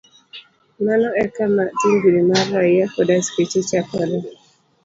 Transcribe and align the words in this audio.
Mano 0.85 1.09
e 1.23 1.25
kama 1.35 1.63
tungni 1.79 2.21
mag 2.31 2.47
raia 2.61 2.85
kod 2.93 3.09
askache 3.17 3.59
chakoree. 3.69 4.27